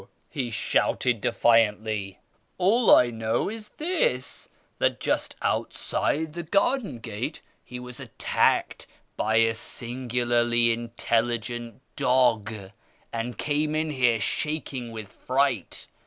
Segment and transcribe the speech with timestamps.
[0.31, 2.17] he shouted defiiintly;
[2.57, 9.35] "all 1 know is this, that just outside the garden gate he was attacked by
[9.35, 12.51] a singularly intelligent dog,
[13.13, 15.85] and came in liere shaking with fright.